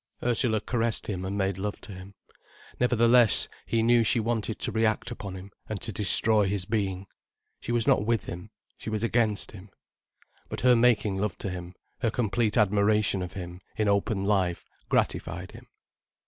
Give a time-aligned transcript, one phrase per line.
[0.23, 2.15] Ursula caressed him and made love to him.
[2.79, 7.05] Nevertheless he knew she wanted to react upon him and to destroy his being.
[7.59, 9.69] She was not with him, she was against him.
[10.49, 15.51] But her making love to him, her complete admiration of him, in open life, gratified
[15.51, 15.67] him.